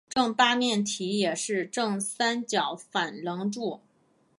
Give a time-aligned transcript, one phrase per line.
[0.09, 3.81] 正八面体也是正三角反棱柱。